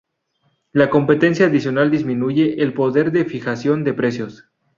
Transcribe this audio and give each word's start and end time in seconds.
La 0.71 0.89
competencia 0.89 1.45
adicional 1.45 1.91
disminuye 1.91 2.55
el 2.63 2.73
poder 2.73 3.11
de 3.11 3.23
fijación 3.23 3.83
de 3.83 3.93
precios. 3.93 4.47